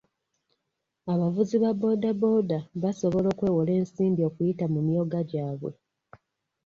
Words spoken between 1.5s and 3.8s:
ba booda booda basobola okwewola